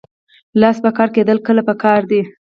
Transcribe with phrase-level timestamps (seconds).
[0.61, 2.21] لاس په کار کیدل کله پکار دي؟